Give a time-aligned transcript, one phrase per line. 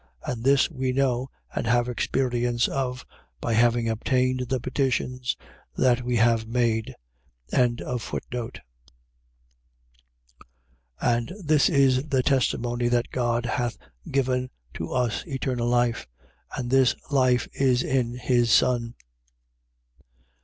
[0.25, 3.05] And this we know, and have experience of,
[3.39, 5.37] by having obtained the petitions
[5.77, 6.95] that we have made.
[7.53, 8.59] 5:11.
[11.01, 13.77] And this is the testimony that God hath
[14.09, 16.07] given to us eternal life.
[16.57, 18.95] And this life is in his Son.